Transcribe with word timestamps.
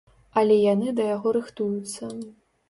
Але 0.41 0.55
яны 0.61 0.87
да 1.01 1.05
яго 1.09 1.35
рыхтуюцца. 1.37 2.11